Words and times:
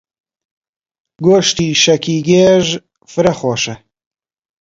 گۆشتی 1.25 1.67
شەکی 1.83 2.17
گێژ 2.29 2.65
فرە 3.11 3.33
خۆشە. 3.39 3.75